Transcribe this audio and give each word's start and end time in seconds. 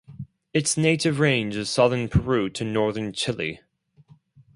Its 0.51 0.77
native 0.77 1.19
range 1.19 1.55
is 1.55 1.69
southern 1.69 2.09
Peru 2.09 2.49
to 2.49 2.65
northern 2.65 3.13
Chile. 3.13 3.61